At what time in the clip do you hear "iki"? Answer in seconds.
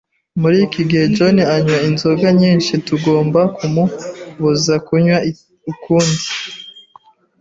0.67-0.81